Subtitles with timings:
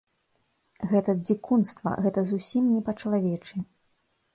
[0.93, 3.69] Гэта дзікунства, гэта зусім не па-чалавечы.